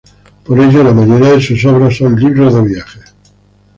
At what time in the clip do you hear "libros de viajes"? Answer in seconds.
2.19-3.13